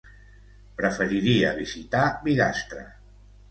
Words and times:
Preferiria 0.79 1.53
visitar 1.61 2.03
Bigastre. 2.25 2.85